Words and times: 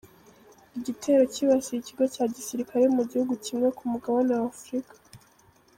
Igitero 0.77 1.21
kibasiye 1.33 1.77
ikigo 1.79 2.03
cya 2.13 2.25
gisirikare 2.35 2.83
Mugihugu 2.95 3.33
kimwe 3.45 3.67
Kumugabane 3.77 4.31
wa 4.41 4.47
Afurika 4.53 4.93